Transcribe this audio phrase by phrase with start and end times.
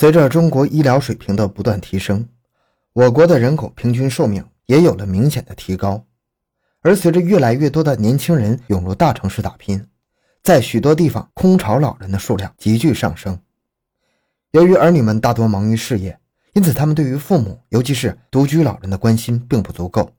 [0.00, 2.26] 随着中国医疗水平的不断提升，
[2.94, 6.06] 我国的人口平均寿命也有了明显的提高。
[6.80, 9.86] 而随着越来越多的年轻人涌入大城市打拼，
[10.42, 13.38] 在许多地方空巢老人的数量急剧上升。
[14.52, 16.18] 由于儿女们大多忙于事业，
[16.54, 20.10] 因此他们对于父母，尤其是独居老人的关心并不足够。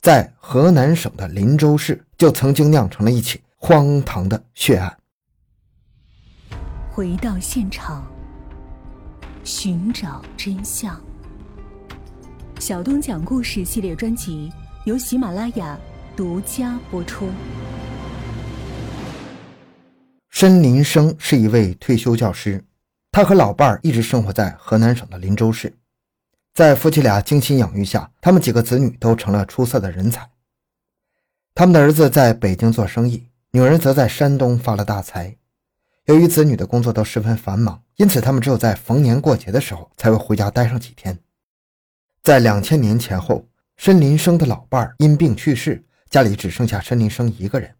[0.00, 4.96] 在河南省的林州市，就曾经酿成了一起荒唐的血案。
[6.92, 8.06] 回到现场，
[9.44, 11.00] 寻找真相。
[12.58, 14.52] 小东讲故事系列专辑。
[14.84, 15.78] 由喜马拉雅
[16.16, 17.28] 独家播出。
[20.30, 22.64] 申林生是一位退休教师，
[23.12, 25.76] 他和老伴儿一直生活在河南省的林州市。
[26.54, 30.30] 在夫妻俩精心养育下，他们几个子女都成了出色的人才。
[31.54, 35.36] 他们的儿子在北京做生意，女儿则在山东发了大财。
[36.06, 41.18] 由于子女的工作都十分繁忙，因此他们只有在逢年过节的时候才会回家待上几天。
[42.22, 43.46] 在两千年前后。
[43.76, 47.74] 申林生的老伴儿因病去世，家里只剩下申林生一个人。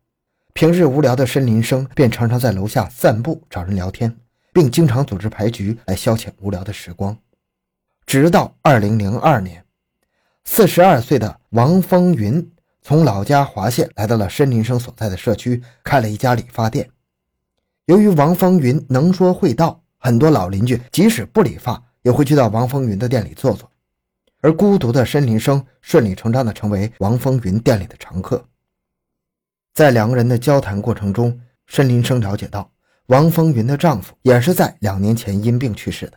[0.54, 4.16] 平日无聊的申林生便常常在楼下散步，找人聊天，
[4.50, 7.14] 并经常组织牌局来消遣无聊的时光。
[8.06, 9.62] 直到二零零二年，
[10.46, 16.88] 四十二岁的王风云从老家华县来到了申林生所在的社区，开了一家理发店。
[17.90, 23.68] 由于王风云能说会道，很多老邻居即使不理发，也会去到王风云的店里坐坐。
[24.40, 28.44] 而孤独的申林生顺理成章地成为王风云店里的常客。
[29.74, 32.70] 在两个人的交谈过程中，申林生了解到，
[33.06, 36.12] 王风云的丈夫也是在两年前因病去世的。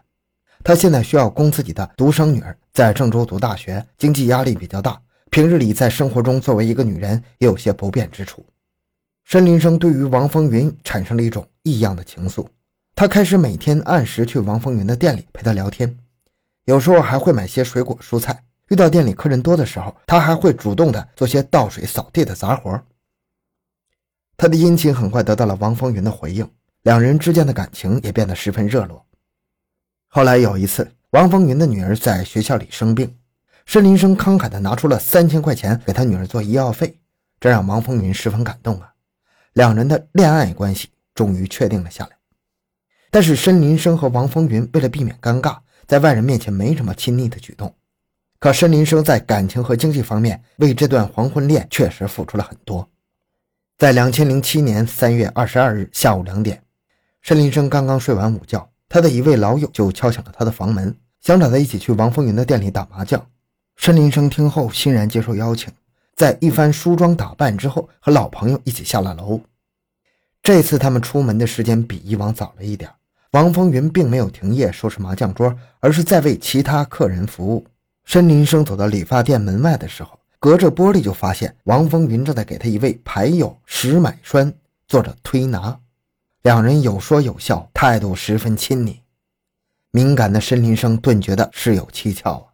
[0.64, 5.02] 他现在需要供自己的独生女儿在郑州读大学，经济压力比较大，
[5.32, 8.46] 平日里在生活中作为一个女人也有些不便之处。
[9.24, 12.46] 申林生对于王风云产生了一种异样的情愫，
[12.96, 15.98] 他开始每天按时去王风云的店里陪他聊天。
[16.66, 18.44] 有时候还会买些水果蔬菜。
[18.70, 22.82] 遇到店里客人多的时候，他还会主动的做些倒水、扫地的杂活。
[24.38, 26.50] 他的殷勤很快得到了王风云的回应，
[26.84, 29.06] 两人之间的感情也变得十分热络。
[30.08, 33.16] 后来有一次，王风云的女儿在学校里生病，
[33.66, 36.98] 申林生慷慨的拿出了三千块钱给他女儿做医药费，
[37.40, 38.93] 这让王风云十分感动啊。
[39.54, 42.12] 两人的恋爱关系终于确定了下来。
[43.10, 45.58] 但是申林生和王风云为了避免尴尬。
[45.86, 47.76] 在外人面前没什么亲昵的举动，
[48.40, 52.90] 可申林生在感情和经济方面为这段黄昏恋确实付出了很多。
[53.78, 56.64] 在两千零七年三月二十二日下午两点，
[57.22, 63.28] 申林生刚刚睡完午觉，他的一位老友就敲响了他的房门，想找他一起去王风云的店里打麻将。
[63.76, 65.70] 申林生听后欣然接受邀请，
[66.16, 69.42] 在一番梳妆打扮之后，和老朋友一起下了楼。
[70.42, 72.90] 这次他们出门的时间比以往早了一点。
[73.32, 77.66] 王风云并没有停业收拾麻将桌，而是在为其他客人服务。
[78.06, 84.54] 申林生走到理发店门外的时候，隔着玻璃就发现王风云正在给他一位牌友石买栓
[84.88, 85.80] 做着推拿，
[86.44, 89.00] 两人有说有笑，态度十分亲昵。
[89.90, 92.53] 敏感的申林生顿觉得事有蹊跷啊，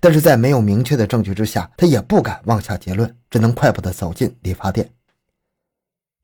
[0.00, 4.90] 但是在没有明确的证据之下，他也不敢妄下结论，只能快步的走进理发店。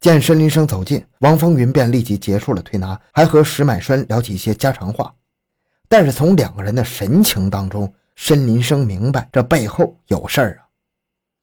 [0.01, 5.15] 见申林生走近，王风云便立即结束了推拿，还和石满栓聊起一些家常话。
[5.89, 10.67] 但是从两个人的神情当中，申林生明白这背后有事儿啊！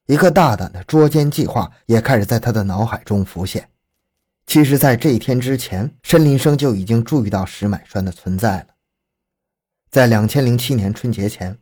[0.06, 3.68] 一个大胆的捉奸计划也开始在他的脑海中浮现。
[4.46, 8.66] 其实，在这一天之前，申林生就已经注意到石满栓的存在了。
[9.88, 11.56] 在两千零七年春节前，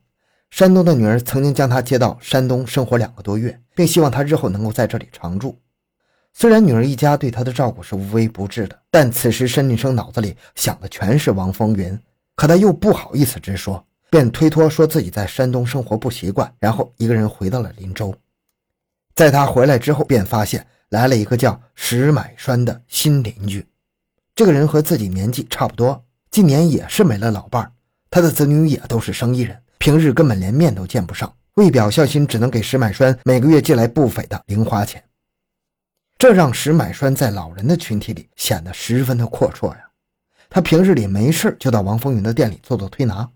[0.51, 5.59] 山东的女儿曾经将他接到山东生活两个多月，并希望他日后能够在这里常住。
[6.33, 11.99] 虽然女儿一家对他的照顾是无微不至的，但此时申林生脑子里想的全是王风云，
[12.35, 18.15] 可他又不好意思直说，便推脱说自己在山东生活不习惯，然后一个人回到了林州。
[19.15, 23.67] 在他回来之后，便发现来了一个叫石买栓的新邻居。
[24.35, 27.73] 这个人和自己年纪差不多，今年也是没了老伴儿，
[28.11, 35.03] 他的子女也都是生意人，平日根本连面都见不上，为表孝心，只能给石买栓每个月寄来不菲的零花钱。
[36.19, 39.89] 这让石买栓在老人的群体里显得十分的阔绰呀。
[40.51, 43.29] 他平日里没事就到王风云的店里做做推拿。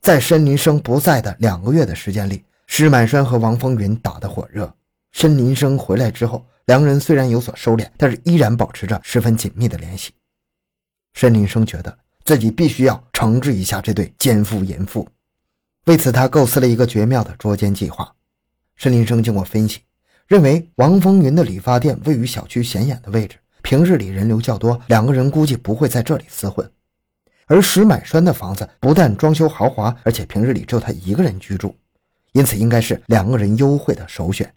[0.00, 4.72] 在申林生不在的两个月的时间里，石满栓和王风云打得火热。
[5.12, 10.12] 申林生回来之后，两人虽然有所收敛，但是依然保持着十分紧密的联系。
[11.14, 15.08] 申林生觉得自己必须要惩治一下这对奸夫淫妇，
[15.86, 18.14] 为此他构思了一个绝妙的捉奸计划。
[18.76, 19.80] 申林生经过分析。
[20.26, 26.70] 认为王风云的理发店位于小区显眼的位置，平日里人流较多，两个人估计不会在这里厮混。
[27.46, 31.74] 而石买栓的房子不但装修豪华，而且平日里只有他一个人居住，
[32.32, 34.52] 因此应该是两个人幽会的首选。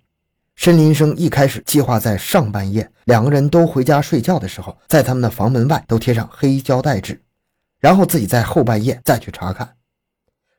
[0.58, 7.18] 申林生一开始计划在上半夜两个人都回家睡觉的时候，在他们的房门外都贴上黑胶带纸，
[7.80, 9.74] 然后自己在后半夜再去查看。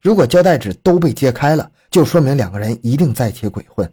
[0.03, 3.91] 如果胶带纸都被揭开了，就说明两个人一定在一起鬼混。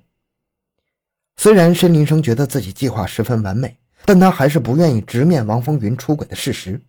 [1.38, 6.82] 虽然申林生觉得自己计划十分完美，但他还是不愿意直面王风云出轨的事实。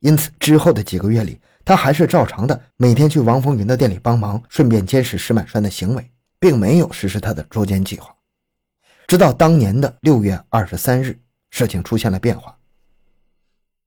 [0.00, 6.10] 因此，之后的几个月里，他还是照常的每天去王风云的店里帮忙，顺便监视石满栓的行为，
[6.40, 8.12] 并没有实施他的捉奸计划。
[9.06, 11.16] 直到当年的六月二十三日，
[11.50, 12.58] 事情出现了变化。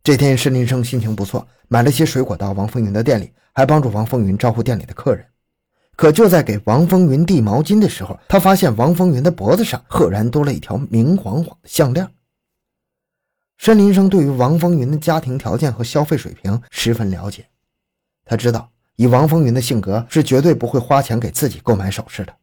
[0.07, 5.25] 这天，申林生心情不错，买了些水果到王风云的店里，还帮助王风云招呼店里的客人。
[5.97, 12.09] 可就在给王风云递毛巾的时候，他发现王风云的脖子上赫然多了一条明晃晃的项链。
[13.57, 17.45] 申林生对于王风云的家庭条件和消费水平十分了解，
[18.23, 22.33] 他知道以王风云的性格是绝对不会花钱给自己购买首饰的。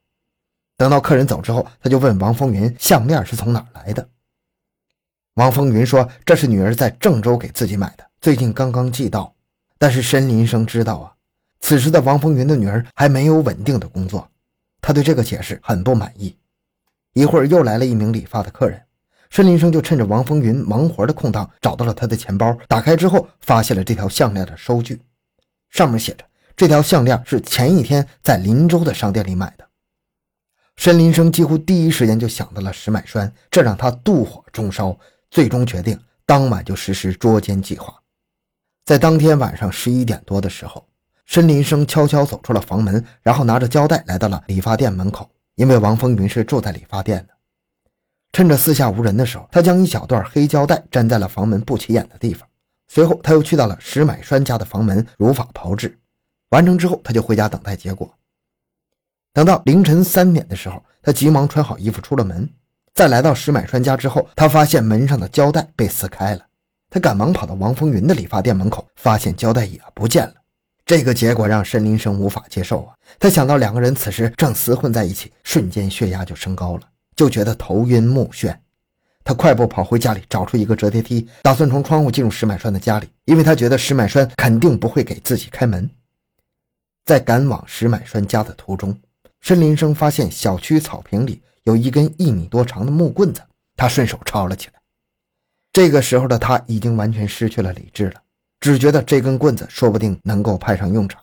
[0.77, 4.07] 等到客人走之后，他就问王风云项链是从哪来的。
[5.35, 9.35] 王风云说这是女儿在郑州给自己买的，最近刚刚寄到。
[9.79, 11.13] 但是申林生知道啊，
[11.61, 14.29] 此时的王风云的女儿还没有稳定的工作，
[14.81, 16.37] 他对这个解释很不满意。
[17.15, 18.81] 一会儿又来了一名理发的客人。
[19.29, 22.57] 申林生就趁着王风云忙活的空档，找到了他的钱包。
[22.69, 25.01] 打开之后，发现了这条项链的收据，
[25.71, 29.67] 上面写着：这条项链是前一天在林州的商店里买的。
[30.77, 34.97] 申林生几乎第一时间就想到了石买栓，这让他妒火中烧，
[35.35, 37.93] 最终决定当晚就实施捉奸计划。
[38.85, 40.87] 在当天晚上十一点多的时候，
[41.27, 47.35] 申林生悄悄走出了房门，然后拿着胶带来到了理发店门口，因为王风云是住在理发店的。
[48.33, 52.49] 趁着四下无人的时候，他将一小段黑胶带粘在了房门不起眼的地方。
[52.87, 55.99] 随后，他又去到了石买栓家的房门，如法炮制。
[56.51, 58.09] 完成之后，他就回家等待结果。
[59.33, 62.49] 等到凌晨三点的时候，他急忙穿好衣服出了门。
[62.95, 66.47] 在来到石买栓家之后，他发现门上的胶带被撕开了。
[66.89, 70.35] 他赶忙跑到王风云的理发店门口，发现胶带也不见了。
[70.87, 72.95] 这个结果让申林生无法接受啊！
[73.19, 76.83] 他想到两个人此时正厮混在一起，瞬间血压就升高了。
[77.17, 78.55] 就觉得头晕目眩，
[79.25, 85.91] 他快步跑回家里，找出一个折叠梯，打算从窗户进入石买栓的家里，因为他觉得石买栓肯定不会给自己开门。
[87.05, 88.97] 在赶往石买栓家的途中，
[89.41, 93.43] 申林生发现小区草坪里有一根一米多长的木棍子，
[93.77, 94.75] 他顺手抄了起来。
[95.73, 98.23] 这个时候的他已经完全失去了理智了，
[98.61, 101.21] 只觉得这根棍子说不定能够派上用场。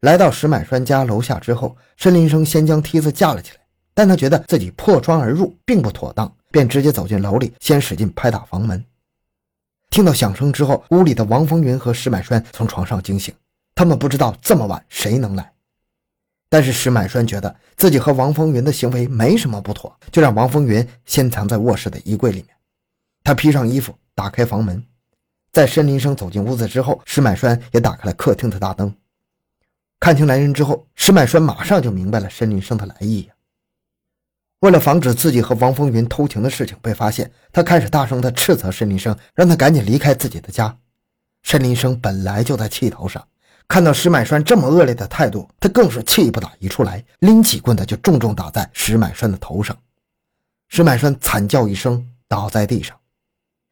[0.00, 3.58] 来到石满栓家楼下之后，申林生先将梯子架了起来。
[3.94, 8.82] 但他觉得自己破窗而入并不妥当，便直接走进楼里，先使劲拍打房门。
[9.90, 13.34] 听到响声之后，屋里的王风云和石满栓从床上惊醒，
[13.74, 15.51] 他们不知道这么晚谁能来。
[16.52, 22.48] 但是石满栓觉得自己和王风云的行为没什么不妥，就让王风云先藏在卧室的衣柜里面。
[23.24, 24.84] 他披上衣服，打开房门，
[25.50, 28.94] 在申林生走进屋子之后，石满栓也打开了客厅的大灯。
[29.98, 33.32] 看清来人之后，石满栓马上就明白了申林生的来意呀。
[34.60, 40.76] 为了防止自己和王风云偷情的事情被发现，他开始大声地斥责申林生，让他赶紧离开自己的家。
[41.44, 43.26] 申林生本来就在气头上，
[43.68, 49.76] 看到石买栓这么恶劣的态度，他更是气不打一处来，拎起棍子就重重打在石买栓的头上。
[50.68, 52.96] 石买栓惨叫一声，倒在地上。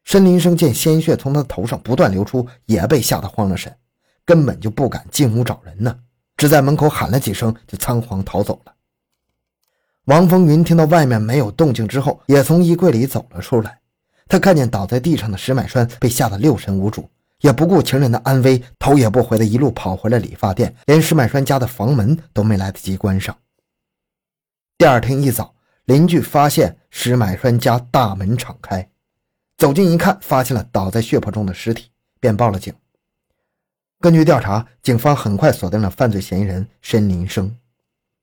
[0.04, 3.74] 申林生见鲜血从他头上不断流出，也被吓得慌了神，
[4.24, 5.94] 根本就不敢进屋找人呢，
[6.36, 8.72] 只在门口喊了几声，就仓皇逃走了。
[10.06, 13.78] 王风云听到外面没有动静之后，也从衣柜里走了出来。
[14.26, 17.08] 他看见倒在地上的石买栓，被吓得六神无主，
[17.40, 23.36] 也不顾情人的安危，头也不回的一路跑回了理发店，连石买栓家的房门都没来得及关上。
[24.78, 25.54] 第二天一早，
[25.84, 28.88] 邻居发现石买栓家大门敞开，
[29.56, 32.72] 走近一看，发现了倒在血泊中的尸体，便报了警。
[34.00, 37.54] 根据调查，警方很快锁定了犯罪嫌疑人申林生。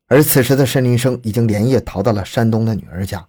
[0.07, 3.27] 而此时的申林生已经连夜逃到了山东的女儿家，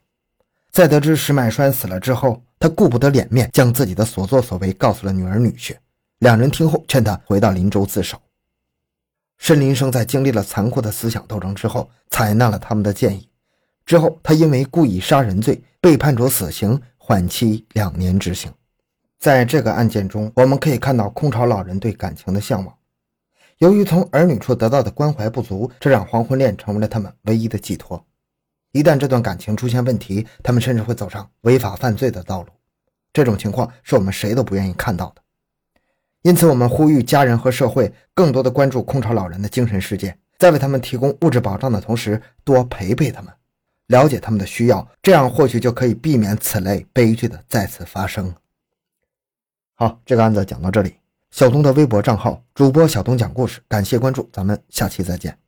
[0.70, 5.76] 在得知石买栓死了之后，他顾不得脸面，将自己的所作所为告诉了女儿女婿。
[6.18, 8.20] 两人听后劝他回到林州自首。
[9.38, 13.28] 申林生在经历了残酷的思想斗争之后，采纳了他们的建议。
[13.86, 18.52] 之后，他因为故意杀人罪被判处死刑，缓期两年执行。
[19.18, 22.74] 在这个案件中，我们可以看到空巢老人对感情的向往。
[23.58, 28.04] 由于从儿女处得到的关怀不足，这让黄昏恋成为了他们唯一的寄托。
[28.72, 32.48] 一旦这段感情出现问题，他们甚至会走上违法犯罪的道路。
[33.12, 35.22] 这种情况是我们谁都不愿意看到的。
[36.22, 43.32] 因此，我们呼吁家人和社会更多的关注空巢老人的精神世界，在为他们提供物质保障的同时，多陪陪他们，
[43.86, 48.34] 了解他们的需要，这样或许就可以避免此类悲剧的再次发生。
[49.74, 50.96] 好，这个案子讲到这里。
[51.30, 55.38] 小东的微博账号主播小东讲故事，感谢关注，咱们下期再见。